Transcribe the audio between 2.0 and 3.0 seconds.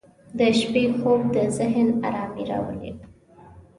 آرامي راولي.